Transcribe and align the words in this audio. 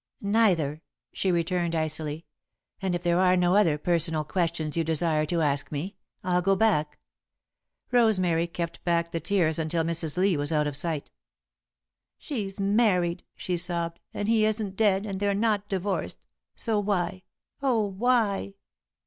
"Neither," 0.23 0.81
she 1.13 1.31
returned, 1.31 1.75
icily, 1.75 2.25
"and 2.81 2.95
if 2.95 3.03
there 3.03 3.19
are 3.19 3.37
no 3.37 3.53
other 3.53 3.77
personal 3.77 4.23
questions 4.23 4.75
you 4.75 4.83
desire 4.83 5.27
to 5.27 5.41
ask 5.43 5.71
me, 5.71 5.95
I'll 6.23 6.41
go 6.41 6.55
back." 6.55 6.97
Rosemary 7.91 8.47
kept 8.47 8.83
back 8.83 9.11
the 9.11 9.19
tears 9.19 9.59
until 9.59 9.83
Mrs. 9.83 10.17
Lee 10.17 10.35
was 10.37 10.51
out 10.51 10.65
of 10.65 10.75
sight. 10.75 11.11
"She's 12.17 12.59
married," 12.59 13.23
she 13.35 13.57
sobbed, 13.57 13.99
"and 14.11 14.27
he 14.27 14.43
isn't 14.43 14.75
dead, 14.75 15.05
and 15.05 15.19
they're 15.19 15.35
not 15.35 15.69
divorced, 15.69 16.25
so 16.55 16.79
why 16.79 17.21
oh, 17.61 17.83
why?" 17.83 18.55